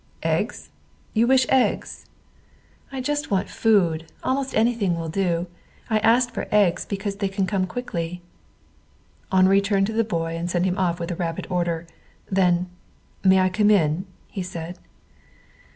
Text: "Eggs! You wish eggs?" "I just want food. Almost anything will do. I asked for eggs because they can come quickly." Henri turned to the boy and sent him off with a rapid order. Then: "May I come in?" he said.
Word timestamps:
"Eggs! 0.23 0.71
You 1.13 1.27
wish 1.27 1.45
eggs?" 1.49 2.07
"I 2.91 3.01
just 3.01 3.29
want 3.29 3.51
food. 3.51 4.11
Almost 4.23 4.55
anything 4.55 4.97
will 4.97 5.09
do. 5.09 5.45
I 5.91 5.99
asked 5.99 6.31
for 6.31 6.47
eggs 6.51 6.87
because 6.87 7.17
they 7.17 7.27
can 7.29 7.45
come 7.45 7.67
quickly." 7.67 8.23
Henri 9.31 9.61
turned 9.61 9.85
to 9.85 9.93
the 9.93 10.03
boy 10.03 10.35
and 10.35 10.49
sent 10.49 10.65
him 10.65 10.79
off 10.79 10.99
with 10.99 11.11
a 11.11 11.15
rapid 11.15 11.45
order. 11.51 11.85
Then: 12.31 12.67
"May 13.23 13.41
I 13.41 13.49
come 13.49 13.69
in?" 13.69 14.07
he 14.27 14.41
said. 14.41 14.79